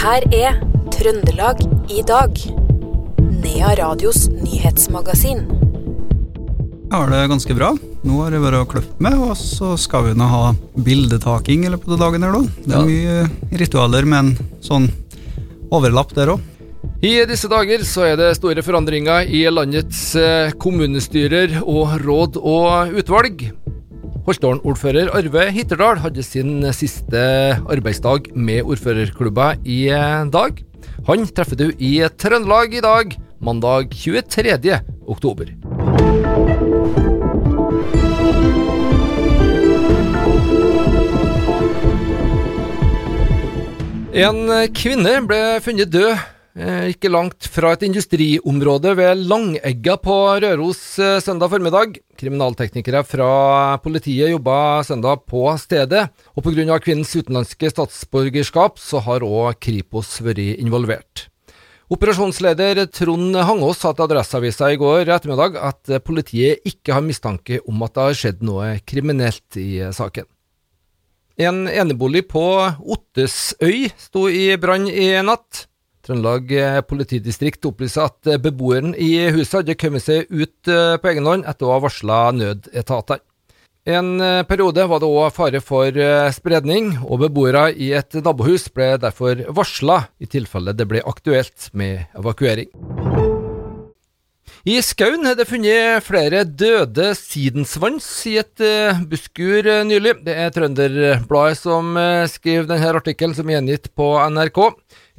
her 0.00 0.24
er 0.32 0.54
Trøndelag 0.94 1.58
i 1.92 2.00
dag. 2.08 2.38
Nea 3.42 3.72
Radios 3.76 4.30
nyhetsmagasin. 4.32 5.42
Jeg 6.90 6.94
har 6.94 7.12
det 7.12 7.26
ganske 7.28 7.56
bra. 7.56 7.74
Nå 8.08 8.22
har 8.22 8.32
jeg 8.32 8.42
vært 8.42 8.62
å 8.62 8.68
kløpt 8.70 9.02
meg, 9.04 9.18
og 9.20 9.34
så 9.36 9.74
skal 9.78 10.06
vi 10.08 10.14
nå 10.16 10.28
ha 10.30 10.54
bildetaking 10.86 11.66
eller 11.68 11.80
på 11.82 11.92
den 11.92 12.00
dagen 12.00 12.24
her, 12.24 12.32
da. 12.32 12.62
Det 12.64 12.78
er 12.78 12.88
mye 12.88 13.58
ritualer 13.60 14.08
med 14.08 14.22
en 14.22 14.54
sånn 14.64 14.88
overlapp 15.68 16.16
der 16.16 16.32
òg. 16.32 16.48
I 17.04 17.12
disse 17.28 17.48
dager 17.52 17.84
så 17.84 18.08
er 18.08 18.16
det 18.16 18.32
store 18.38 18.64
forandringer 18.64 19.28
i 19.28 19.44
landets 19.52 20.14
eh, 20.16 20.56
kommunestyrer 20.60 21.60
og 21.60 21.98
råd 22.00 22.40
og 22.40 22.96
utvalg. 23.04 23.50
Holtålen-ordfører 24.26 25.08
Arve 25.16 25.46
Hitterdal 25.54 26.00
hadde 26.02 26.22
sin 26.24 26.60
siste 26.76 27.20
arbeidsdag 27.72 28.28
med 28.36 28.68
ordførerklubba 28.68 29.54
i 29.64 29.86
eh, 29.88 30.26
dag. 30.28 30.60
Han 31.08 31.24
treffer 31.32 31.56
du 31.56 31.70
i 31.80 31.94
Trøndelag 32.20 32.76
i 32.76 32.82
dag, 32.84 33.14
mandag 33.40 33.94
23. 33.96 34.76
oktober. 35.08 35.54
En 44.10 44.42
kvinne 44.76 45.16
ble 45.24 45.40
funnet 45.64 45.92
død 45.94 46.18
ikke 46.50 47.10
langt 47.12 47.46
fra 47.46 47.76
et 47.76 47.84
industriområde 47.86 48.96
ved 48.98 49.20
Langegga 49.30 49.94
på 50.02 50.14
Røros 50.42 50.98
eh, 50.98 51.20
søndag 51.22 51.52
formiddag. 51.52 52.00
Kriminalteknikere 52.18 53.04
fra 53.06 53.78
politiet 53.84 54.32
jobba 54.32 54.82
søndag 54.82 55.22
på 55.30 55.44
stedet, 55.62 56.08
og 56.34 56.42
pga. 56.42 56.80
kvinnens 56.82 57.14
utenlandske 57.14 57.70
statsborgerskap 57.70 58.82
så 58.82 58.98
har 59.06 59.22
òg 59.22 59.60
Kripos 59.62 60.18
vært 60.26 60.42
involvert. 60.58 61.28
Operasjonsleder 61.90 62.84
Trond 62.90 63.34
Hangås 63.34 63.78
sa 63.82 63.94
til 63.94 64.08
Adresseavisa 64.08 64.72
i 64.74 64.78
går 64.78 65.06
ettermiddag 65.06 65.56
at 65.58 66.02
politiet 66.02 66.66
ikke 66.66 66.94
har 66.94 67.06
mistanke 67.06 67.62
om 67.66 67.82
at 67.82 67.94
det 67.94 68.04
har 68.08 68.20
skjedd 68.24 68.44
noe 68.46 68.76
kriminelt 68.86 69.58
i 69.58 69.86
saken. 69.94 70.26
En 71.40 71.64
enebolig 71.70 72.26
på 72.28 72.42
Ottesøy 72.84 73.88
sto 73.96 74.26
i 74.28 74.56
brann 74.60 74.90
i 74.90 75.14
natt. 75.24 75.69
Trøndelag 76.06 76.52
politidistrikt 76.88 77.66
opplyser 77.68 78.08
at 78.08 78.30
beboeren 78.40 78.94
i 78.96 79.28
huset 79.34 79.60
hadde 79.60 79.76
kommet 79.76 80.06
seg 80.06 80.30
ut 80.32 80.70
eh, 80.70 80.96
på 80.96 81.10
egen 81.12 81.28
hånd 81.28 81.44
etter 81.48 81.68
å 81.68 81.74
ha 81.74 81.82
varsla 81.84 82.22
nødetatene. 82.36 83.20
En 83.88 84.20
eh, 84.20 84.42
periode 84.44 84.84
var 84.88 85.00
det 85.00 85.08
òg 85.08 85.32
fare 85.32 85.60
for 85.64 85.96
eh, 85.96 86.28
spredning, 86.36 86.94
og 87.04 87.22
beboere 87.24 87.70
i 87.72 87.94
et 87.96 88.16
nabohus 88.20 88.68
ble 88.72 88.94
derfor 89.00 89.40
varsla 89.56 90.02
i 90.20 90.28
tilfelle 90.28 90.76
det 90.76 90.88
ble 90.88 91.00
aktuelt 91.04 91.70
med 91.72 92.04
evakuering. 92.16 92.68
I 94.68 94.74
skauen 94.84 95.24
er 95.24 95.38
det 95.38 95.46
funnet 95.48 96.04
flere 96.04 96.42
døde 96.44 97.14
sidensvans 97.16 98.04
i 98.28 98.34
et 98.42 98.60
busskur 99.08 99.64
nylig. 99.88 100.18
Det 100.26 100.34
er 100.36 100.52
Trønderbladet 100.52 101.56
som 101.56 101.96
skriver 102.28 102.68
denne 102.68 102.90
artikkelen, 102.98 103.32
som 103.32 103.48
er 103.48 103.56
gjengitt 103.56 103.88
på 103.96 104.10
NRK. 104.34 104.60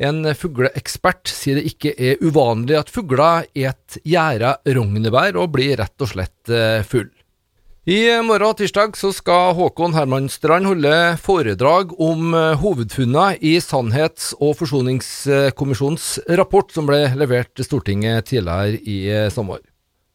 En 0.02 0.26
fugleekspert 0.34 1.30
sier 1.30 1.60
det 1.60 1.70
ikke 1.70 1.92
er 1.94 2.22
uvanlig 2.26 2.80
at 2.80 2.90
fugler 2.90 3.46
et 3.54 3.98
gjæra 4.02 4.56
rognebær 4.66 5.38
og 5.38 5.52
blir 5.54 5.76
rett 5.78 6.02
og 6.02 6.10
slett 6.10 6.54
full. 6.90 7.12
I 7.90 8.00
morgen 8.22 8.58
tirsdag 8.58 8.94
så 8.98 9.10
skal 9.14 9.56
Håkon 9.58 9.96
Hermanstrand 9.98 10.70
holde 10.70 10.94
foredrag 11.22 11.96
om 12.02 12.34
hovedfunnene 12.62 13.40
i 13.42 13.56
Sannhets- 13.62 14.36
og 14.38 14.54
forsoningskommisjonens 14.60 16.08
rapport 16.38 16.70
som 16.74 16.86
ble 16.90 17.08
levert 17.18 17.50
til 17.58 17.66
Stortinget 17.66 18.30
tidligere 18.30 18.78
i 18.86 19.00
sommer. 19.34 19.62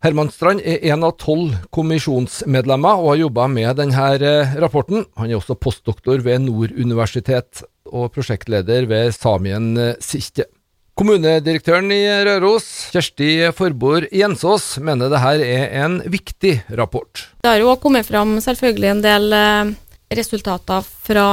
Hermanstrand 0.06 0.62
er 0.62 0.82
en 0.92 1.02
av 1.08 1.16
tolv 1.18 1.56
kommisjonsmedlemmer 1.74 3.00
og 3.02 3.14
har 3.14 3.22
jobba 3.24 3.48
med 3.50 3.78
denne 3.80 4.42
rapporten. 4.62 5.06
Han 5.18 5.30
er 5.30 5.40
også 5.40 5.58
postdoktor 5.58 6.22
ved 6.22 6.44
Nord 6.44 6.74
universitet 6.76 7.64
og 7.92 8.12
prosjektleder 8.14 8.86
ved 8.90 9.14
Samien 9.16 9.74
Sihte. 10.02 10.48
Kommunedirektøren 10.96 11.90
i 11.92 12.00
Røros, 12.24 12.64
Kjersti 12.88 13.50
Forbord 13.52 14.06
Jensås, 14.16 14.78
mener 14.80 15.10
det 15.12 15.20
her 15.20 15.42
er 15.44 15.74
en 15.82 15.98
viktig 16.08 16.54
rapport. 16.78 17.26
Det 17.44 17.50
har 17.50 17.60
jo 17.60 17.68
òg 17.74 17.82
kommet 17.82 18.08
fram 18.08 18.38
selvfølgelig 18.40 18.88
en 18.94 19.02
del 19.04 19.36
eh, 19.36 19.74
resultater 20.16 20.86
fra 20.86 21.26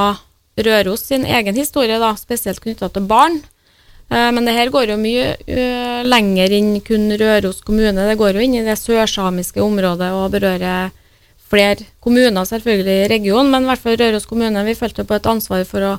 Røros 0.59 1.05
sin 1.07 1.23
egen 1.23 1.55
historie, 1.55 1.95
da, 1.95 2.11
spesielt 2.19 2.59
knytta 2.59 2.91
til 2.91 3.07
barn. 3.07 3.39
Eh, 4.11 4.29
men 4.35 4.43
det 4.43 4.57
her 4.57 4.73
går 4.73 4.91
jo 4.91 4.99
mye 4.99 5.31
lenger 6.11 6.57
inn 6.59 6.73
kun 6.83 7.07
Røros 7.15 7.63
kommune. 7.63 8.09
Det 8.11 8.19
går 8.19 8.35
jo 8.35 8.43
inn 8.43 8.59
i 8.59 8.65
det 8.67 8.75
sørsamiske 8.81 9.63
området 9.63 10.11
og 10.11 10.27
berører 10.35 10.91
flere 11.39 11.87
kommuner 12.03 12.43
selvfølgelig 12.51 12.97
i 13.05 13.09
regionen, 13.15 13.55
men 13.55 13.63
i 13.63 13.71
hvert 13.71 13.87
fall 13.87 13.95
Røros 13.95 14.27
kommune. 14.27 14.67
Vi 14.67 14.75
følte 14.75 15.07
på 15.07 15.15
et 15.15 15.31
ansvar 15.37 15.63
for 15.71 15.87
å 15.87 15.95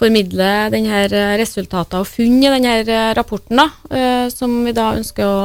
formidle 0.00 0.48
denne 0.72 1.04
resultatet 1.36 1.98
og 2.00 2.08
funn 2.08 2.40
i 2.40 2.50
denne 2.56 3.12
rapporten, 3.18 3.60
da, 3.60 3.68
som 4.32 4.64
vi 4.64 4.72
da 4.76 4.94
ønsker 4.96 5.28
å 5.28 5.40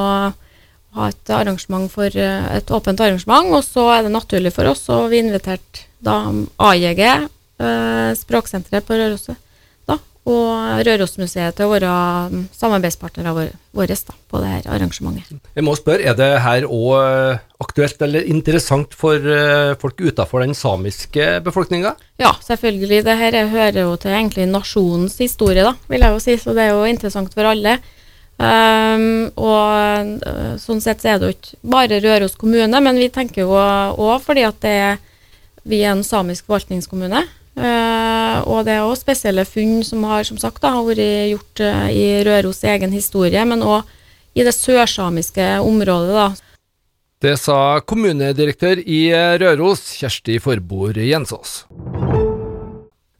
ha 0.95 1.07
et 1.11 1.31
arrangement 1.35 1.91
for 1.91 2.07
et 2.07 2.71
åpent 2.71 3.01
arrangement. 3.03 3.51
Og 3.51 3.65
så 3.67 3.83
er 3.97 4.05
det 4.05 4.13
naturlig 4.15 4.53
for 4.55 4.71
oss, 4.71 4.85
og 4.95 5.09
vi 5.11 5.19
inviterte 5.25 5.89
da 5.99 6.21
AJG, 6.71 7.03
Språksenteret 8.19 8.83
på 8.88 8.95
Røroset, 8.99 9.35
da, 9.35 9.44
og 10.25 10.81
Rørosmuseet 10.88 11.58
til 11.58 11.68
å 11.68 11.74
være 11.75 11.90
samarbeidspartnere 12.58 13.34
våre 13.36 13.96
da, 13.96 14.16
på 14.31 14.41
dette 14.41 14.72
arrangementet. 14.74 15.38
Jeg 15.53 15.66
må 15.68 15.75
spørre, 15.78 16.02
Er 16.02 16.18
det 16.18 16.30
her 16.41 16.66
òg 16.66 17.38
aktuelt 17.62 18.02
eller 18.02 18.25
interessant 18.25 18.94
for 18.97 19.22
folk 19.81 20.02
utenfor 20.02 20.41
den 20.41 20.58
samiske 20.58 21.28
befolkninga? 21.46 21.94
Ja, 22.18 22.34
selvfølgelig. 22.41 23.03
Det 23.06 23.18
her 23.19 23.38
hører 23.53 23.81
jo 23.84 23.96
til 24.02 24.16
egentlig 24.16 24.47
nasjonens 24.50 25.19
historie, 25.22 25.62
da, 25.62 25.75
vil 25.88 26.02
jeg 26.02 26.16
jo 26.16 26.24
si. 26.24 26.38
Så 26.42 26.57
det 26.57 26.66
er 26.66 26.74
jo 26.74 26.90
interessant 26.90 27.34
for 27.38 27.52
alle. 27.52 27.78
Um, 28.36 29.31
og 29.40 30.59
sånn 30.59 30.81
sett 30.84 31.00
så 31.00 31.13
er 31.13 31.22
det 31.22 31.28
jo 31.30 31.36
ikke 31.38 31.59
bare 31.72 32.02
Røros 32.03 32.36
kommune, 32.36 32.81
men 32.84 33.00
vi 33.00 33.07
tenker 33.13 33.46
jo 33.46 33.53
òg 33.56 34.25
fordi 34.25 34.44
at 34.44 34.57
det 34.66 34.80
vi 35.66 35.80
er 35.81 35.96
en 35.96 36.03
samisk 36.06 36.46
forvaltningskommune. 36.46 37.24
Uh, 37.55 38.41
og 38.51 38.66
det 38.67 38.75
er 38.75 38.83
òg 38.83 38.97
spesielle 38.99 39.45
funn 39.47 39.79
som 39.88 40.03
har 40.03 40.25
som 40.27 40.39
sagt 40.41 40.59
da, 40.63 40.73
vært 40.83 41.31
gjort 41.31 41.61
uh, 41.63 41.88
i 41.88 42.23
Røros 42.27 42.63
egen 42.67 42.91
historie, 42.91 43.45
men 43.47 43.63
òg 43.63 43.88
i 44.35 44.43
det 44.43 44.55
sørsamiske 44.55 45.45
området. 45.63 46.15
da. 46.15 46.27
Det 47.23 47.38
sa 47.39 47.79
kommunedirektør 47.79 48.83
i 48.83 49.07
Røros, 49.39 49.88
Kjersti 50.01 50.35
Forbord 50.44 50.99
Jensås. 50.99 51.63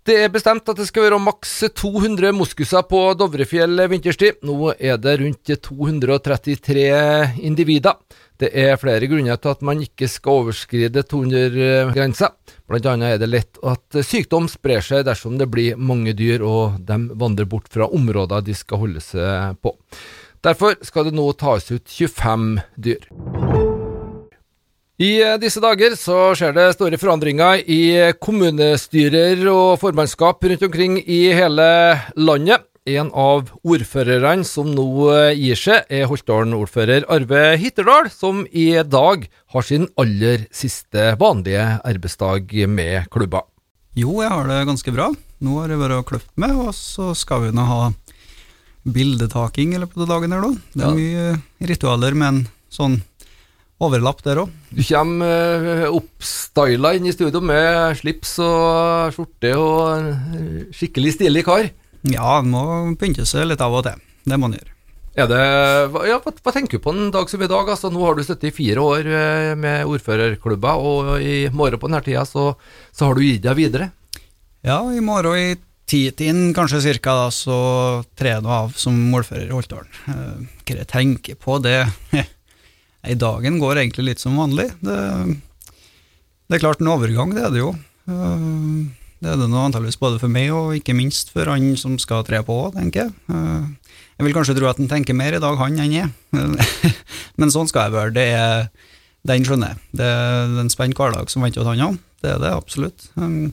Det 0.06 0.20
er 0.22 0.30
bestemt 0.30 0.68
at 0.70 0.78
det 0.78 0.86
skal 0.86 1.08
være 1.08 1.18
maks 1.18 1.54
200 1.80 2.30
moskuser 2.38 2.84
på 2.86 3.00
Dovrefjell 3.18 3.88
vinterstid. 3.90 4.44
Nå 4.46 4.76
er 4.78 5.00
det 5.02 5.16
rundt 5.18 5.50
233 5.66 6.84
individer. 7.42 7.98
Det 8.38 8.52
er 8.54 8.78
flere 8.78 9.10
grunner 9.10 9.40
til 9.42 9.56
at 9.56 9.64
man 9.66 9.82
ikke 9.82 10.06
skal 10.12 10.44
overskride 10.44 11.02
200-grensa. 11.10 12.30
Blant 12.66 12.88
annet 12.90 13.16
er 13.16 13.22
det 13.22 13.30
lett 13.30 13.60
at 13.62 13.98
sykdom 14.02 14.48
sprer 14.50 14.82
seg 14.82 15.04
dersom 15.06 15.38
det 15.38 15.46
blir 15.54 15.78
mange 15.78 16.16
dyr 16.18 16.42
og 16.42 16.80
de 16.82 16.98
vandrer 17.14 17.46
bort 17.50 17.70
fra 17.70 17.86
områder 17.94 18.42
de 18.46 18.56
skal 18.58 18.82
holde 18.82 19.04
seg 19.06 19.60
på. 19.62 19.76
Derfor 20.46 20.78
skal 20.86 21.08
det 21.08 21.16
nå 21.18 21.26
tas 21.38 21.70
ut 21.72 21.86
25 21.86 22.50
dyr. 22.82 23.06
I 24.96 25.12
disse 25.42 25.60
dager 25.60 25.98
så 26.00 26.32
skjer 26.40 26.54
det 26.56 26.70
store 26.78 26.98
forandringer 27.02 27.66
i 27.68 27.82
kommunestyrer 28.24 29.42
og 29.52 29.82
formannskap 29.82 30.46
rundt 30.48 30.64
omkring 30.70 31.02
i 31.02 31.26
hele 31.36 31.68
landet. 32.16 32.64
En 32.86 33.08
av 33.18 33.48
ordførerne 33.66 34.46
som 34.46 34.68
nå 34.70 34.84
gir 35.34 35.58
seg, 35.58 35.88
er 35.90 36.04
Holtdalen-ordfører 36.06 37.08
Arve 37.10 37.56
Hitterdal, 37.58 38.12
som 38.14 38.44
i 38.54 38.68
dag 38.86 39.24
har 39.56 39.66
sin 39.66 39.88
aller 39.98 40.44
siste 40.54 41.16
vanlige 41.18 41.64
arbeidsdag 41.82 42.52
med 42.70 43.08
klubba. 43.10 43.42
Jo, 43.98 44.20
jeg 44.22 44.30
har 44.30 44.46
det 44.52 44.60
ganske 44.70 44.94
bra. 44.94 45.08
Nå 45.42 45.56
har 45.64 45.74
jeg 45.74 45.82
vært 45.82 45.96
og 45.98 46.06
kløpt 46.12 46.30
meg, 46.44 46.54
og 46.62 46.76
så 46.78 47.08
skal 47.18 47.48
vi 47.48 47.56
nå 47.58 47.66
ha 47.66 47.80
bildetaking 48.86 49.74
i 49.74 49.80
løpet 49.82 50.04
av 50.06 50.12
dagen 50.14 50.36
her, 50.36 50.46
da. 50.46 50.52
Det 50.76 50.84
er 50.84 50.86
Ja. 50.86 50.94
mye 50.94 51.68
ritualer 51.72 52.14
med 52.14 52.28
en 52.28 52.48
sånn 52.70 53.00
overlapp 53.82 54.22
der 54.22 54.44
òg. 54.44 54.52
Du 54.70 54.84
kommer 54.86 55.90
uh, 55.90 55.98
oppstyla 55.98 56.94
inn 56.96 57.08
i 57.10 57.16
studio 57.18 57.42
med 57.42 57.98
slips 57.98 58.38
og 58.46 59.10
skjorte 59.18 59.56
og 59.58 60.70
skikkelig 60.78 61.16
stilig 61.18 61.44
kar. 61.50 61.72
Ja, 62.14 62.40
en 62.40 62.52
må 62.54 62.64
pynte 63.00 63.26
seg 63.28 63.48
litt 63.50 63.64
av 63.64 63.74
og 63.74 63.86
til. 63.88 64.02
Det 64.26 64.38
må 64.40 64.50
en 64.50 64.58
gjøre. 64.58 64.72
Det, 65.16 65.44
ja, 66.10 66.18
hva, 66.20 66.52
tenker 66.52 66.76
du 66.76 66.84
på 66.84 66.92
en 66.92 67.06
dag 67.14 67.30
som 67.32 67.40
i 67.40 67.48
dag? 67.48 67.70
Altså, 67.72 67.88
nå 67.94 68.02
har 68.04 68.18
du 68.18 68.24
sittet 68.26 68.50
i 68.50 68.56
fire 68.56 68.82
år 68.84 69.08
eh, 69.08 69.52
med 69.56 69.88
ordførerklubber, 69.88 70.82
og 70.90 71.24
i 71.24 71.46
morgen 71.56 71.80
på 71.80 71.88
denne 71.88 72.02
tida 72.04 72.26
så, 72.28 72.50
så 72.92 73.08
har 73.08 73.16
du 73.16 73.24
gitt 73.24 73.46
deg 73.46 73.56
videre. 73.56 73.88
Ja, 74.66 74.82
i 74.92 75.00
morgen 75.00 75.40
i 75.40 75.56
titiden 75.88 76.50
kanskje 76.58 76.82
cirka, 76.84 77.16
da, 77.16 77.30
så 77.32 77.58
trer 78.20 78.42
jeg 78.42 78.50
av 78.58 78.76
som 78.76 78.98
målfører 79.14 79.48
i 79.48 79.56
Holtålen. 79.56 79.96
Eh, 80.12 80.44
hva 80.68 80.78
jeg 80.82 80.92
tenker 80.92 81.40
på, 81.40 81.62
det 81.64 81.78
I 83.06 83.16
dagen 83.22 83.62
går 83.62 83.86
egentlig 83.86 84.10
litt 84.10 84.26
som 84.26 84.36
vanlig. 84.42 84.68
Det, 84.84 85.00
det 86.50 86.60
er 86.60 86.66
klart 86.66 86.84
en 86.84 86.92
overgang, 86.92 87.32
det 87.38 87.48
er 87.48 87.56
det 87.56 87.64
jo. 87.64 87.72
Det 89.24 89.32
er 89.32 89.40
det 89.40 89.48
nå 89.50 89.62
antakeligvis 89.64 90.00
både 90.02 90.20
for 90.22 90.32
meg 90.32 90.52
og 90.54 90.74
ikke 90.78 90.96
minst 90.98 91.32
for 91.34 91.48
han 91.50 91.72
som 91.80 91.96
skal 92.02 92.26
tre 92.28 92.42
på, 92.46 92.58
tenker 92.76 93.06
jeg. 93.06 93.14
Eh, 93.32 93.94
jeg 94.16 94.28
vil 94.28 94.36
kanskje 94.36 94.56
tro 94.58 94.68
at 94.70 94.80
han 94.80 94.92
tenker 94.92 95.18
mer 95.18 95.36
i 95.36 95.42
dag, 95.44 95.58
han, 95.60 95.80
enn 95.82 95.96
jeg. 95.96 96.12
Men 97.40 97.54
sånn 97.54 97.70
skal 97.72 97.90
jeg 97.90 97.96
være. 97.96 98.14
Det 98.16 98.28
er, 98.36 98.68
den 99.28 99.48
skjønner 99.48 99.74
jeg. 99.74 99.82
Det 100.02 100.12
er 100.12 100.60
en 100.62 100.72
spent 100.72 101.00
hverdag 101.00 101.32
som 101.32 101.44
venter 101.46 101.68
han 101.68 101.84
òg. 101.90 101.98
Det 102.24 102.32
er 102.34 102.44
det 102.44 102.54
absolutt. 102.56 103.10
Men 103.20 103.52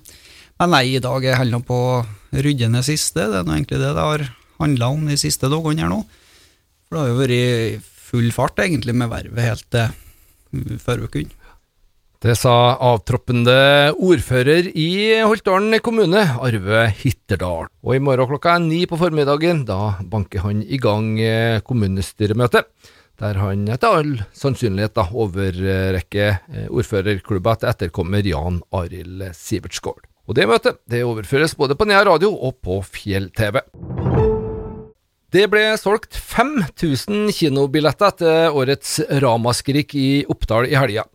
nei, 0.71 0.85
i 0.95 1.03
dag 1.03 1.19
er 1.25 1.33
jeg 1.33 1.41
holder 1.43 1.65
på 1.67 1.79
å 1.79 1.97
rydde 2.33 2.85
siste. 2.87 3.27
Det 3.27 3.41
er 3.41 3.49
nå 3.49 3.57
egentlig 3.57 3.81
det 3.83 3.95
det 3.97 4.07
har 4.07 4.27
handla 4.63 4.93
om 4.95 5.09
de 5.11 5.19
siste 5.19 5.51
dagene 5.51 5.83
her 5.83 5.91
nå. 5.91 6.03
For 6.87 6.95
det 6.97 7.03
har 7.03 7.11
jo 7.11 7.21
vært 7.23 7.91
full 8.13 8.31
fart 8.35 8.63
egentlig 8.63 8.95
med 8.99 9.11
vervet 9.11 9.49
helt 9.49 9.67
til 9.73 10.79
forrige 10.83 11.09
uke. 11.09 11.42
Det 12.23 12.37
sa 12.39 12.77
avtroppende 12.79 13.91
ordfører 13.99 14.69
i 14.79 15.19
Holtålen 15.27 15.75
kommune, 15.83 16.21
Arve 16.39 16.85
Hitterdal. 17.01 17.67
Og 17.83 17.97
i 17.97 18.03
morgen 18.03 18.29
klokka 18.31 18.53
er 18.55 18.63
ni 18.63 18.85
på 18.87 18.95
formiddagen, 19.01 19.65
da 19.67 19.97
banker 20.07 20.45
han 20.45 20.61
i 20.63 20.79
gang 20.79 21.17
kommunestyremøtet. 21.19 21.67
kommunestyremøte. 21.67 22.63
Der 23.19 23.41
han 23.43 23.67
etter 23.71 23.97
all 23.99 24.13
sannsynlighet 24.39 24.95
da 24.95 25.09
overrekker 25.11 26.31
eh, 26.31 26.69
ordførerklubba 26.71 27.57
til 27.59 27.71
etterkommer 27.73 28.23
Jan 28.27 28.61
Arild 28.71 29.25
Sivertsgård. 29.35 30.07
Og 30.27 30.39
det 30.39 30.47
møtet 30.47 30.79
det 30.87 31.03
overføres 31.03 31.57
både 31.59 31.75
på 31.75 31.87
Nea 31.91 32.05
radio 32.07 32.31
og 32.35 32.61
på 32.63 32.79
Fjell-TV. 32.87 33.59
Det 35.33 35.47
ble 35.51 35.65
solgt 35.81 36.15
5000 36.15 37.33
kinobilletter 37.35 38.15
til 38.21 38.59
årets 38.63 39.01
Ramaskrik 39.23 39.95
i 39.99 40.23
Oppdal 40.31 40.71
i 40.71 40.79
helga. 40.79 41.07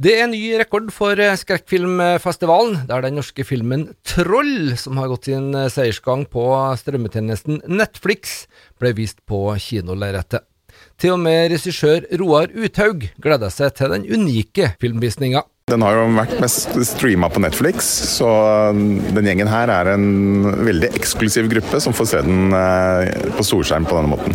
Det 0.00 0.14
er 0.16 0.30
ny 0.32 0.38
rekord 0.56 0.86
for 0.96 1.12
skrekkfilmfestivalen, 1.12 2.86
der 2.88 3.02
den 3.04 3.18
norske 3.18 3.44
filmen 3.44 3.82
Troll, 4.08 4.70
som 4.80 4.96
har 4.96 5.10
gått 5.10 5.26
sin 5.28 5.50
seiersgang 5.52 6.22
på 6.32 6.44
strømmetjenesten 6.80 7.58
Netflix, 7.68 8.46
ble 8.80 8.94
vist 8.96 9.20
på 9.28 9.42
kinolerretet. 9.60 10.46
Til 10.96 11.18
og 11.18 11.20
med 11.20 11.50
regissør 11.52 12.08
Roar 12.16 12.48
Uthaug 12.48 13.04
gleder 13.20 13.52
seg 13.52 13.76
til 13.76 13.92
den 13.92 14.08
unike 14.08 14.70
filmvisninga. 14.80 15.44
Den 15.70 15.84
har 15.86 15.94
jo 15.94 16.06
vært 16.16 16.36
mest 16.42 16.74
streama 16.88 17.28
på 17.30 17.42
Netflix, 17.44 17.88
så 18.16 18.28
den 18.74 19.28
gjengen 19.28 19.50
her 19.50 19.70
er 19.70 19.92
en 19.92 20.06
veldig 20.66 20.90
eksklusiv 20.98 21.50
gruppe 21.52 21.80
som 21.82 21.94
får 21.96 22.10
se 22.10 22.22
den 22.26 22.54
eh, 22.56 23.30
på 23.36 23.46
storskjerm 23.46 23.86
på 23.86 23.98
denne 23.98 24.10
måten. 24.10 24.34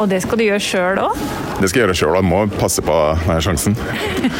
Og 0.00 0.08
det 0.10 0.22
skal 0.24 0.40
du 0.40 0.46
gjøre 0.46 0.64
sjøl 0.64 1.02
òg? 1.02 1.20
Det 1.60 1.68
skal 1.68 1.82
jeg 1.82 1.86
gjøre 1.86 1.98
sjøl, 2.00 2.16
og 2.20 2.28
må 2.30 2.44
passe 2.56 2.84
på 2.84 2.96
sjansen. 3.44 3.76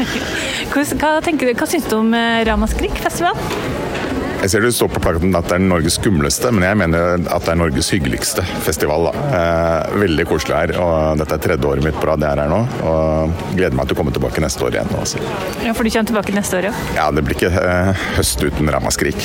hva, 0.73 1.13
tenker 1.25 1.51
du, 1.51 1.55
hva 1.59 1.69
syns 1.69 1.89
du 1.91 1.99
om 2.01 2.15
eh, 2.17 2.41
Ramaskrik-festivalen? 2.49 4.00
Jeg 4.41 4.51
ser 4.55 4.63
det 4.65 4.71
står 4.73 4.89
på 4.95 5.01
plakaten 5.05 5.35
at 5.37 5.51
det 5.51 5.57
er 5.59 5.65
Norges 5.67 5.99
skumleste, 5.99 6.49
men 6.55 6.65
jeg 6.65 6.79
mener 6.81 7.27
at 7.29 7.45
det 7.45 7.53
er 7.53 7.59
Norges 7.61 7.91
hyggeligste 7.93 8.45
festival. 8.65 9.11
Eh, 9.13 9.99
veldig 10.01 10.25
koselig 10.31 10.57
her. 10.57 10.73
og 10.81 11.21
Dette 11.21 11.37
er 11.37 11.43
tredje 11.45 11.69
året 11.69 11.85
mitt 11.85 11.99
på 12.01 12.09
rad 12.09 12.25
jeg 12.25 12.33
er 12.33 12.41
her 12.41 12.49
nå. 12.49 12.61
og 12.89 13.35
Gleder 13.59 13.77
meg 13.77 13.91
til 13.91 13.99
å 13.99 14.01
komme 14.01 14.15
tilbake 14.17 14.41
neste 14.41 14.65
år 14.65 14.79
igjen. 14.79 14.95
Også. 14.97 15.21
Ja, 15.67 15.75
For 15.77 15.85
du 15.85 15.93
kommer 15.93 16.09
tilbake 16.13 16.37
neste 16.37 16.57
år, 16.57 16.71
ja? 16.71 16.73
Ja, 16.97 17.11
det 17.13 17.27
blir 17.27 17.37
ikke 17.37 17.53
eh, 17.53 18.07
høst 18.17 18.41
uten 18.47 18.73
ramaskrik. 18.73 19.21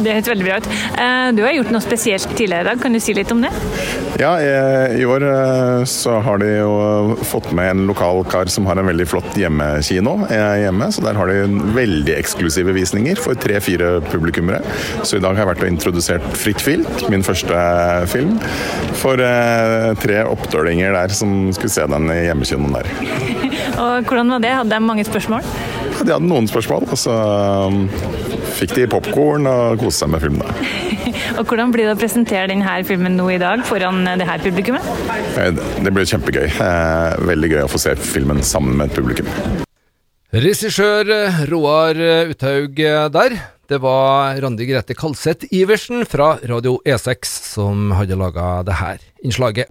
Det 0.00 0.14
høres 0.18 0.28
veldig 0.34 0.46
bra 0.50 0.60
ut. 0.60 0.68
Eh, 1.00 1.30
du 1.38 1.42
har 1.46 1.56
gjort 1.56 1.72
noe 1.72 1.84
spesielt 1.84 2.28
tidligere 2.36 2.66
i 2.66 2.70
dag, 2.74 2.84
kan 2.84 2.92
du 2.96 3.00
si 3.00 3.16
litt 3.16 3.32
om 3.32 3.40
det? 3.44 3.50
Ja, 4.20 4.34
i, 4.36 5.00
i 5.00 5.06
år 5.08 5.24
eh, 5.24 5.84
så 5.88 6.18
har 6.26 6.42
de 6.42 6.50
jo 6.58 7.16
fått 7.24 7.50
med 7.56 7.72
en 7.72 7.86
lokal 7.88 8.20
kar 8.28 8.52
som 8.52 8.68
har 8.68 8.76
en 8.80 8.88
veldig 8.90 9.08
flott 9.08 9.40
hjemmekino 9.40 10.18
eh, 10.28 10.66
hjemme. 10.66 10.90
Så 10.92 11.04
der 11.08 11.16
har 11.16 11.32
de 11.32 11.64
veldig 11.76 12.18
eksklusive 12.20 12.76
visninger 12.76 13.16
for 13.20 13.38
tre-fire 13.40 13.96
publikummere. 14.12 14.60
Så 15.02 15.18
i 15.18 15.22
dag 15.22 15.34
har 15.34 15.44
jeg 15.44 15.50
vært 15.52 15.64
og 15.64 15.72
introdusert 15.72 16.28
Fritt 16.38 16.62
Filt, 16.64 17.06
min 17.12 17.24
første 17.26 17.64
film, 18.10 18.36
for 19.00 19.20
eh, 19.24 19.90
tre 20.00 20.22
oppdølinger 20.28 20.96
der 20.96 21.14
som 21.14 21.50
skulle 21.56 21.72
se 21.72 21.86
den 21.90 22.10
i 22.12 22.22
hjemmekinoen 22.28 22.76
der. 22.78 22.90
og 23.84 24.08
hvordan 24.08 24.36
var 24.36 24.44
det? 24.44 24.56
Hadde 24.60 24.74
de 24.74 24.80
mange 24.84 25.06
spørsmål? 25.08 25.46
Ja, 26.00 26.04
de 26.06 26.14
hadde 26.14 26.30
noen 26.30 26.48
spørsmål. 26.48 26.86
og 26.88 26.98
så 26.98 27.14
um, 27.68 27.82
fikk 28.56 28.72
de 28.78 28.86
popkorn 28.90 29.48
og 29.50 29.82
koste 29.82 30.04
seg 30.04 30.12
med 30.14 30.22
filmen. 30.24 30.60
og 31.38 31.42
Hvordan 31.44 31.74
blir 31.74 31.88
det 31.88 31.96
å 31.96 32.00
presentere 32.00 32.48
denne 32.52 32.78
filmen 32.88 33.18
nå 33.18 33.28
i 33.34 33.40
dag 33.42 33.64
foran 33.68 34.04
det 34.08 34.28
her 34.28 34.40
publikummet? 34.40 34.86
Eh, 35.40 35.52
det 35.84 35.92
blir 35.92 36.08
kjempegøy. 36.08 36.46
Eh, 36.48 37.20
veldig 37.30 37.52
gøy 37.54 37.64
å 37.66 37.70
få 37.70 37.82
se 37.82 37.96
filmen 38.00 38.40
sammen 38.46 38.78
med 38.80 38.90
et 38.90 38.96
publikum. 39.00 39.28
Regissør 40.30 41.10
Roar 41.50 41.98
Uthaug 42.30 42.78
der. 43.12 43.40
Det 43.70 43.78
var 43.78 44.40
Randi 44.42 44.66
Grete 44.66 44.94
Kalseth 44.98 45.46
Iversen 45.54 46.02
fra 46.02 46.32
Radio 46.42 46.80
E6 46.82 47.28
som 47.52 47.92
hadde 47.94 48.16
laga 48.18 48.64
det 48.66 48.74
her 48.80 49.04
innslaget. 49.22 49.68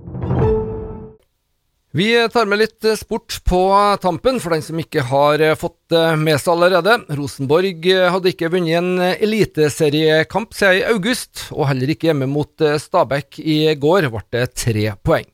Vi 1.91 2.07
tar 2.31 2.47
med 2.47 2.61
litt 2.61 2.87
sport 2.95 3.41
på 3.43 3.59
tampen, 3.99 4.39
for 4.39 4.55
den 4.55 4.63
som 4.63 4.79
ikke 4.79 5.03
har 5.09 5.43
fått 5.59 5.97
med 6.15 6.39
seg 6.39 6.53
allerede. 6.53 6.95
Rosenborg 7.17 7.89
hadde 8.13 8.31
ikke 8.31 8.51
vunnet 8.53 8.77
en 8.79 9.03
eliteseriekamp 9.09 10.55
siden 10.55 10.79
i 10.79 10.85
august, 10.93 11.49
og 11.51 11.67
heller 11.73 11.91
ikke 11.91 12.13
hjemme 12.13 12.29
mot 12.31 12.55
Stabæk 12.55 13.41
i 13.43 13.59
går 13.75 14.07
ble 14.15 14.23
det 14.37 14.45
tre 14.63 14.93
poeng. 15.03 15.27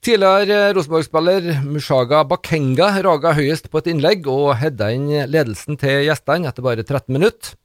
Tidligere 0.00 0.72
Rosenborg-spiller 0.72 1.52
Mushaga 1.68 2.24
Bakenga 2.24 2.94
raga 3.04 3.36
høyest 3.36 3.68
på 3.68 3.84
et 3.84 3.92
innlegg 3.92 4.24
og 4.30 4.54
hedda 4.56 4.88
inn 4.96 5.08
ledelsen 5.28 5.76
til 5.84 6.06
gjestene 6.06 6.48
etter 6.48 6.64
bare 6.64 6.80
13 6.86 7.12
minutter. 7.12 7.58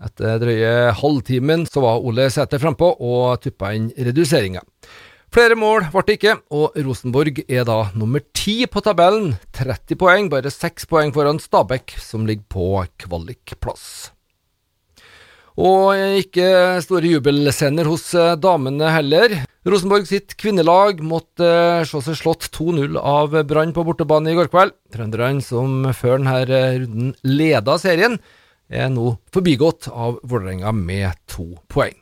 Etter 0.00 0.38
drøye 0.40 0.92
halvtimen 0.98 1.66
så 1.68 1.82
var 1.84 2.02
Ole 2.02 2.28
Sæter 2.32 2.62
frampå 2.62 2.94
og 2.96 3.42
tuppa 3.44 3.74
inn 3.76 3.90
reduseringa. 3.92 4.62
Flere 5.32 5.56
mål 5.56 5.86
ble 5.92 6.02
det 6.04 6.16
ikke, 6.18 6.34
og 6.52 6.74
Rosenborg 6.84 7.38
er 7.46 7.64
da 7.64 7.78
nummer 7.96 8.20
ti 8.36 8.66
på 8.68 8.82
tabellen. 8.84 9.30
30 9.56 9.96
poeng, 10.00 10.28
bare 10.32 10.52
6 10.52 10.84
poeng 10.90 11.12
foran 11.14 11.40
Stabæk, 11.40 11.94
som 12.04 12.26
ligger 12.28 12.44
på 12.52 12.66
kvalikplass. 13.00 14.12
Og 15.60 15.96
ikke 16.20 16.80
store 16.84 17.14
jubelscener 17.14 17.88
hos 17.88 18.06
eh, 18.16 18.34
damene 18.40 18.88
heller. 18.92 19.34
Rosenborg 19.68 20.08
sitt 20.08 20.32
kvinnelag 20.40 21.02
måtte 21.04 21.48
eh, 21.48 21.84
se 21.88 22.00
seg 22.04 22.16
slått 22.20 22.48
2-0 22.56 22.96
av 22.96 23.36
Brann 23.48 23.74
på 23.76 23.84
bortebane 23.84 24.32
i 24.32 24.36
går 24.38 24.48
kveld. 24.52 24.72
Trønderne, 24.92 25.44
som 25.44 25.84
før 25.96 26.20
denne 26.20 26.38
runden 26.46 27.12
leda 27.24 27.76
serien, 27.80 28.16
er 28.72 28.88
nå 28.92 29.16
forbigått 29.32 29.90
av 29.92 30.18
Vålerenga 30.24 30.72
med 30.74 31.12
to 31.30 31.52
poeng. 31.70 31.98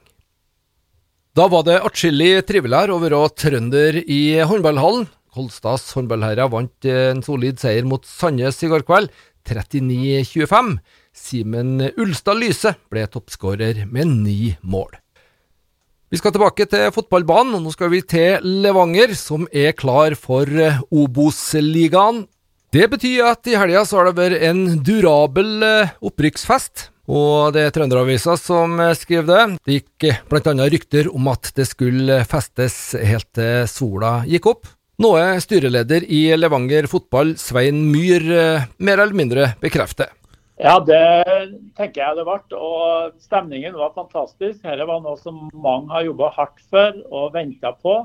Da 1.37 1.47
var 1.51 1.67
det 1.67 1.81
atskillig 1.87 2.47
triveligere 2.49 2.95
å 2.95 3.03
være 3.03 3.21
trønder 3.39 4.01
i 4.03 4.23
håndballhallen. 4.47 5.07
Kolstads 5.31 5.93
håndballherrer 5.95 6.51
vant 6.51 6.89
en 6.91 7.21
solid 7.23 7.61
seier 7.63 7.87
mot 7.87 8.07
Sandnes 8.07 8.59
i 8.67 8.71
går 8.71 8.83
kveld, 8.87 9.13
39-25. 9.47 10.73
Simen 11.15 11.77
Ulstad 11.99 12.39
Lyse 12.39 12.75
ble 12.91 13.07
toppskårer 13.11 13.85
med 13.91 14.11
ni 14.25 14.57
mål. 14.63 14.99
Vi 16.11 16.19
skal 16.19 16.35
tilbake 16.35 16.67
til 16.67 16.91
fotballbanen, 16.91 17.55
og 17.55 17.63
nå 17.63 17.71
skal 17.71 17.93
vi 17.93 18.03
til 18.03 18.43
Levanger, 18.65 19.15
som 19.15 19.47
er 19.55 19.77
klar 19.79 20.17
for 20.19 20.51
Obos-ligaen. 20.91 22.25
Det 22.71 22.85
betyr 22.87 23.25
at 23.27 23.49
i 23.51 23.57
helga 23.59 23.81
så 23.83 23.99
har 23.99 24.07
det 24.07 24.19
vært 24.21 24.43
en 24.47 24.61
durabel 24.87 25.65
eh, 25.67 25.89
opprykksfest. 26.07 26.85
Og 27.11 27.51
det 27.57 27.65
er 27.67 27.73
Trønderavisa 27.75 28.37
som 28.39 28.77
skrev 28.95 29.25
skriver 29.25 29.27
det. 29.27 29.57
Det 29.67 29.79
gikk 29.81 30.07
eh, 30.07 30.21
bl.a. 30.31 30.55
rykter 30.71 31.09
om 31.11 31.27
at 31.33 31.51
det 31.57 31.67
skulle 31.67 32.21
festes 32.31 32.95
helt 32.95 33.27
til 33.35 33.67
sola 33.67 34.21
gikk 34.31 34.47
opp. 34.53 34.71
Noe 35.03 35.25
styreleder 35.43 36.07
i 36.07 36.29
Levanger 36.39 36.87
fotball, 36.93 37.35
Svein 37.43 37.83
Myhr, 37.91 38.23
mer 38.79 39.03
eller 39.03 39.19
mindre 39.19 39.51
bekrefter. 39.59 40.13
Ja, 40.61 40.77
det 40.79 41.03
tenker 41.75 42.05
jeg 42.05 42.21
det 42.21 42.29
ble. 42.29 42.39
Og 42.55 43.19
stemningen 43.19 43.75
var 43.81 43.97
fantastisk. 43.99 44.61
Dette 44.63 44.87
var 44.87 45.03
noe 45.03 45.19
som 45.19 45.49
mange 45.51 45.91
har 45.91 46.07
jobba 46.07 46.31
hardt 46.39 46.63
for 46.71 47.03
og 47.11 47.33
venta 47.35 47.75
på. 47.83 48.05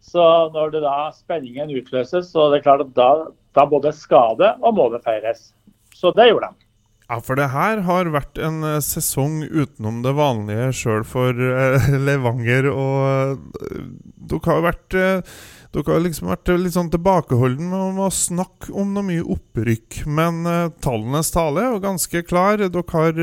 Så 0.00 0.22
når 0.54 0.72
det 0.72 0.86
da 0.86 1.10
spenningen 1.12 1.74
utløses, 1.74 2.30
så 2.30 2.48
det 2.52 2.60
er 2.60 2.70
klart 2.70 2.86
at 2.86 2.94
da 2.96 3.10
da 3.56 3.66
både 3.68 3.92
skade 3.96 4.54
og 4.62 4.76
målet 4.76 5.04
feires. 5.06 5.50
Så 5.96 6.12
det 6.16 6.28
gjorde 6.30 6.52
de. 6.52 6.62
Ja, 7.06 7.20
for 7.22 7.38
det 7.38 7.52
her 7.52 7.84
har 7.86 8.08
vært 8.10 8.38
en 8.42 8.64
uh, 8.66 8.80
sesong 8.82 9.44
utenom 9.44 10.00
det 10.02 10.16
vanlige 10.18 10.72
sjøl 10.74 11.04
for 11.06 11.38
uh, 11.38 11.92
Levanger. 12.08 12.66
Og 12.72 13.36
uh, 13.38 13.84
dere 14.26 14.50
har 14.50 14.66
vært 14.72 14.96
dere 15.76 15.92
har 15.92 16.02
liksom 16.02 16.30
vært 16.30 16.50
litt 16.56 16.74
sånn 16.74 16.90
tilbakeholden 16.90 17.68
med 17.68 18.00
å 18.00 18.10
snakke 18.14 18.72
om 18.72 18.94
noe 18.96 19.06
mye 19.06 19.24
opprykk. 19.36 20.06
Men 20.08 20.40
tallenes 20.80 21.28
tale 21.34 21.62
er 21.62 21.74
jo 21.74 21.82
ganske 21.84 22.22
klar. 22.24 22.62
Dere 22.62 22.84
har 22.94 23.20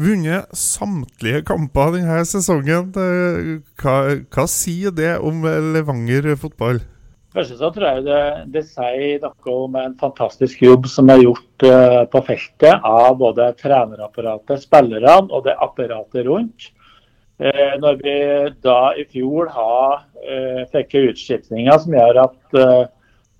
vunnet 0.00 0.56
samtlige 0.56 1.42
kamper 1.48 1.94
denne 1.96 2.20
sesongen. 2.28 2.90
Eh, 2.94 3.50
hva, 3.80 3.96
hva 4.28 4.46
sier 4.50 4.94
det 4.94 5.16
om 5.24 5.44
Levanger 5.74 6.34
fotball? 6.40 6.82
Først 7.30 7.60
så 7.60 7.68
tror 7.70 7.86
jeg 7.86 8.04
det, 8.08 8.22
det, 8.50 8.64
sier 8.66 9.20
noe 9.22 9.52
om 9.54 9.76
en 9.78 9.92
fantastisk 10.00 10.64
jobb 10.64 10.88
som 10.90 11.10
er 11.12 11.22
gjort 11.22 11.64
uh, 11.66 12.02
på 12.10 12.22
feltet 12.26 12.86
av 12.86 13.12
både 13.20 13.52
trenerapparatet, 13.60 14.64
spillerne 14.64 15.28
og 15.30 15.44
det 15.46 15.54
apparatet 15.62 16.26
rundt. 16.26 16.72
Uh, 17.38 17.76
når 17.78 18.00
vi 18.00 18.14
da 18.66 18.80
i 18.98 19.04
fjor 19.12 19.52
har, 19.54 20.00
uh, 20.26 20.64
fikk 20.74 20.96
utskiftninger 21.04 21.78
som 21.84 21.94
gjør 21.94 22.24
at 22.24 22.58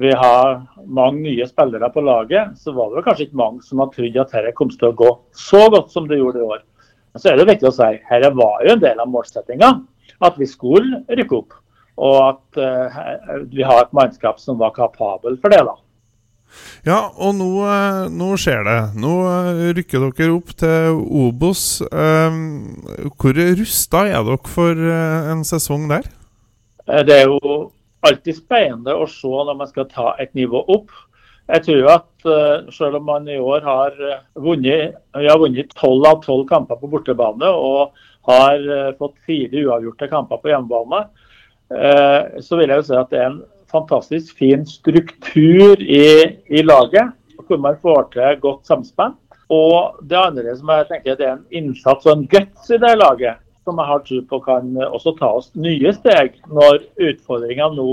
vi 0.00 0.12
har 0.16 0.62
mange 0.86 1.20
nye 1.26 1.44
spillere 1.44 1.90
på 1.92 2.00
laget, 2.06 2.54
så 2.56 2.72
var 2.72 2.94
det 2.94 3.02
kanskje 3.04 3.26
ikke 3.26 3.40
mange 3.42 3.66
som 3.66 3.82
hadde 3.82 3.98
trodd 3.98 4.20
at 4.22 4.36
dette 4.36 4.52
kom 4.56 4.70
til 4.72 4.88
å 4.88 4.96
gå 4.96 5.10
så 5.36 5.66
godt 5.74 5.90
som 5.92 6.06
det 6.08 6.20
gjorde 6.22 6.40
i 6.40 6.46
år. 6.46 6.62
Men 7.10 7.20
så 7.24 7.32
er 7.32 7.36
det 7.36 7.50
viktig 7.50 7.68
å 7.68 7.74
si 7.74 7.88
at 7.98 8.22
dette 8.22 8.30
var 8.38 8.62
jo 8.64 8.76
en 8.76 8.86
del 8.86 9.02
av 9.02 9.10
målsettinga, 9.10 9.72
at 10.24 10.38
vi 10.40 10.48
skulle 10.48 11.02
rykke 11.10 11.36
opp. 11.42 11.58
Og 12.00 12.16
at 12.24 12.60
uh, 12.60 13.46
vi 13.52 13.64
har 13.66 13.84
et 13.84 13.96
mannskap 13.96 14.40
som 14.40 14.58
var 14.60 14.72
kapabel 14.76 15.36
for 15.40 15.52
det. 15.52 15.60
da. 15.68 15.76
Ja, 16.82 16.98
og 17.14 17.36
nå, 17.38 17.50
eh, 17.62 18.06
nå, 18.10 18.32
skjer 18.40 18.64
det. 18.66 18.78
Nå 18.98 19.12
eh, 19.30 19.60
rykker 19.76 20.06
dere 20.08 20.32
opp 20.34 20.48
til 20.58 20.96
Obos. 20.98 21.62
Hvor 21.86 23.38
rusta 23.60 24.00
er 24.08 24.24
dere 24.26 24.50
for 24.50 24.80
en 25.30 25.44
sesong 25.46 25.86
der? 25.92 26.08
Det 27.06 27.20
er 27.20 27.30
jo 27.30 27.70
alltid 28.02 28.40
spennende 28.40 28.96
å 28.98 29.06
se 29.06 29.30
når 29.30 29.60
man 29.60 29.70
skal 29.70 29.86
ta 29.92 30.16
et 30.18 30.34
nivå 30.34 30.64
opp. 30.74 30.90
Jeg 31.50 31.66
tror 31.68 31.88
at 31.92 32.28
selv 32.74 32.98
om 32.98 33.06
man 33.06 33.30
i 33.30 33.38
år 33.38 33.62
har 33.62 33.94
vunnet, 34.34 34.98
har 35.14 35.38
vunnet 35.38 35.70
12 35.76 36.10
av 36.10 36.20
12 36.24 36.44
kamper 36.50 36.82
på 36.82 36.90
bortebane 36.90 37.46
og 37.46 37.94
har 38.26 38.66
fått 38.98 39.16
fire 39.26 39.66
uavgjorte 39.68 40.10
kamper 40.10 40.42
på 40.42 40.50
hjemmebane, 40.50 41.04
så 41.70 42.58
vil 42.58 42.70
jeg 42.72 42.80
jo 42.80 42.86
si 42.88 42.96
at 42.98 43.10
det 43.12 43.20
er 43.20 43.28
en 43.30 43.42
fantastisk 43.70 44.38
fin 44.38 44.64
struktur 44.66 45.80
i, 45.80 46.06
i 46.50 46.62
laget, 46.62 47.12
hvor 47.46 47.60
man 47.62 47.78
får 47.82 48.08
til 48.14 48.40
godt 48.42 48.66
samspill. 48.66 49.14
Og 49.50 49.98
det 50.06 50.18
andre 50.18 50.54
som 50.56 50.70
jeg 50.70 50.88
tenker 50.90 51.18
det 51.18 51.26
er 51.26 51.36
en 51.36 51.46
innsats 51.50 52.06
og 52.06 52.12
en 52.12 52.26
guts 52.30 52.70
i 52.70 52.78
det 52.78 52.92
laget, 52.98 53.40
som 53.66 53.78
jeg 53.78 53.90
har 53.90 54.04
tro 54.06 54.20
på 54.30 54.40
kan 54.44 54.70
også 54.86 55.14
ta 55.18 55.32
oss 55.40 55.50
nye 55.58 55.92
steg 55.96 56.38
når 56.50 56.80
utfordringene 57.10 57.76
nå 57.76 57.90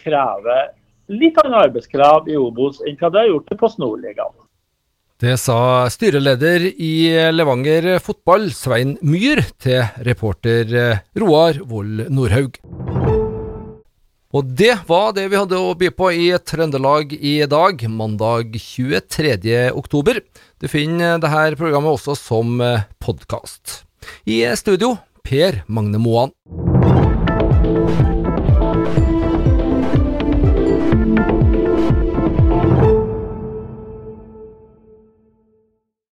krever 0.00 0.70
litt 1.12 1.36
annen 1.42 1.58
arbeidskrav 1.66 2.30
i 2.30 2.38
Obos 2.40 2.80
enn 2.86 2.96
hva 3.00 3.10
det 3.12 3.24
har 3.24 3.30
gjort 3.32 3.52
i 3.52 3.60
Post 3.60 3.82
Nord-ligaen. 3.82 4.34
Det 5.24 5.36
sa 5.40 5.86
styreleder 5.92 6.66
i 6.72 6.94
Levanger 7.32 7.94
fotball, 8.02 8.50
Svein 8.54 8.96
Myhr, 9.02 9.44
til 9.62 9.84
reporter 10.06 10.74
Roar 11.20 11.62
Vold 11.70 12.08
Nordhaug. 12.10 12.60
Og 14.34 14.48
det 14.58 14.72
var 14.88 15.12
det 15.14 15.28
vi 15.30 15.38
hadde 15.38 15.60
å 15.62 15.76
by 15.78 15.92
på 15.94 16.08
i 16.10 16.26
Trøndelag 16.42 17.12
i 17.14 17.36
dag, 17.46 17.84
mandag 17.86 18.56
23. 18.58 19.70
oktober. 19.70 20.18
Du 20.58 20.66
finner 20.66 21.20
dette 21.22 21.54
programmet 21.60 21.94
også 21.94 22.18
som 22.18 22.58
podkast. 22.98 23.84
I 24.26 24.42
studio, 24.58 24.96
Per 25.22 25.62
Magne 25.70 26.02
Moan. 26.02 26.34